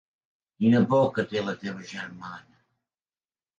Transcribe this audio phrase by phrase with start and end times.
[0.63, 2.53] Quina por que té la teva germana.